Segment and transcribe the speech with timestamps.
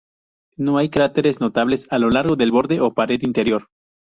[0.57, 3.67] No hay cráteres notables a lo largo del borde o pared interior.